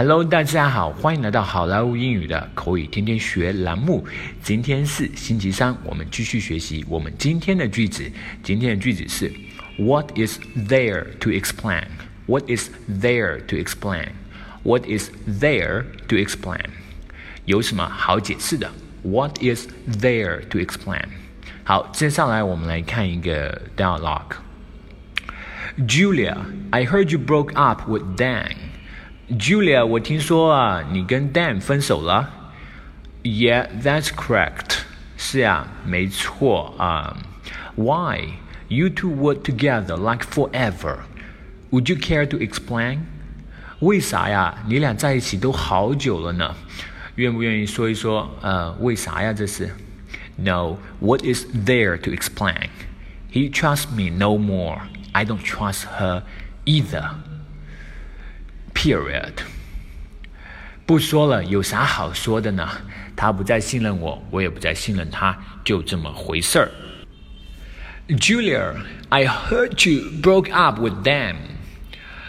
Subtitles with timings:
[0.00, 4.06] Hello，大家好，欢迎来到好莱坞英语的口语天天学栏目。
[4.42, 8.10] 今天是星期三，我们继续学习我们今天的句子。
[8.42, 9.32] 今天的句子是
[9.78, 10.38] What is
[10.68, 11.84] there to explain?
[12.26, 14.08] What is there to explain?
[14.62, 16.66] What is there to explain?
[17.46, 18.70] 有什么好解释的？
[19.02, 21.04] What is there to explain?
[21.64, 26.36] 好，接下来我们来看一个 dialogue。Julia,
[26.70, 28.52] I heard you broke up with Dan.
[29.30, 32.52] Julia，我听说啊，你跟 Dan 分手了。
[33.22, 34.78] Yeah, that's correct.
[35.16, 37.16] 是啊，没错啊。
[37.74, 38.34] Why?
[38.68, 40.98] You two were together like forever.
[41.70, 43.00] Would you care to explain?
[43.80, 44.58] 为啥呀？
[44.68, 46.54] 你俩在一起都好久了呢？
[47.16, 48.30] 愿不愿意说一说？
[48.40, 49.32] 呃，为啥呀？
[49.32, 49.70] 这是？
[50.36, 50.76] No.
[51.00, 52.68] What is there to explain?
[53.32, 54.78] He trusts me no more.
[55.12, 56.22] I don't trust her
[56.64, 57.10] either.
[58.80, 59.32] Period。
[60.84, 62.68] 不说了，有啥好说的呢？
[63.16, 66.70] 他不再信任我，我也不再信任他，就这么回事儿。
[68.08, 68.76] Julia,
[69.08, 71.36] I heard you broke up with them.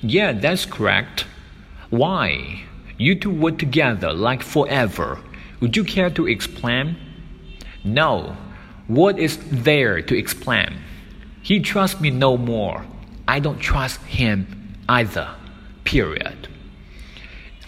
[0.00, 1.24] Yeah, that's correct.
[1.90, 2.62] Why?
[2.96, 5.18] You two were together like forever.
[5.60, 6.96] Would you care to explain?
[7.82, 8.36] No.
[8.86, 10.78] What is there to explain?
[11.42, 12.84] He trusts me no more.
[13.26, 14.46] I don't trust him
[14.88, 15.28] either
[15.84, 16.41] period.